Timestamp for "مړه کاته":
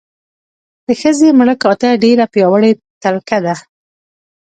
1.39-1.89